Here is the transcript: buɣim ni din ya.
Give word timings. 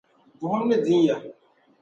buɣim 0.39 0.63
ni 0.67 0.77
din 0.85 1.01
ya. 1.07 1.15